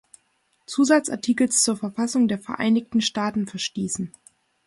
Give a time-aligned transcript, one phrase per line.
[0.65, 4.11] Zusatzartikels zur Verfassung der Vereinigten Staaten verstießen.